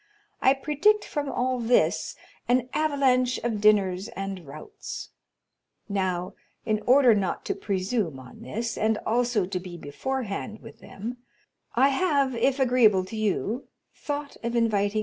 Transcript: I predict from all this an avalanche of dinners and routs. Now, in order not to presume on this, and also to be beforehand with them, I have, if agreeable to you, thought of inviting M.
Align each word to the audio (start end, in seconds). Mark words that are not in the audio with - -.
I 0.41 0.55
predict 0.55 1.05
from 1.05 1.31
all 1.31 1.59
this 1.59 2.15
an 2.47 2.69
avalanche 2.73 3.37
of 3.43 3.61
dinners 3.61 4.07
and 4.07 4.47
routs. 4.47 5.09
Now, 5.87 6.33
in 6.65 6.81
order 6.87 7.13
not 7.13 7.45
to 7.45 7.53
presume 7.53 8.17
on 8.19 8.41
this, 8.41 8.79
and 8.79 8.97
also 9.05 9.45
to 9.45 9.59
be 9.59 9.77
beforehand 9.77 10.57
with 10.63 10.79
them, 10.79 11.17
I 11.75 11.89
have, 11.89 12.33
if 12.33 12.59
agreeable 12.59 13.05
to 13.05 13.15
you, 13.15 13.67
thought 13.93 14.37
of 14.41 14.55
inviting 14.55 14.99
M. 14.99 14.99